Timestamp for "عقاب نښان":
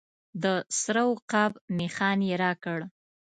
1.11-2.19